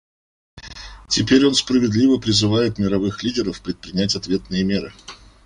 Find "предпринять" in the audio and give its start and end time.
3.61-4.15